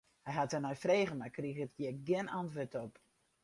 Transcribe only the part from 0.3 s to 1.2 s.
hat der nei frege,